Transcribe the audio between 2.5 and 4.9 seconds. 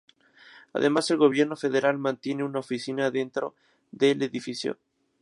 oficina dentro del edificio.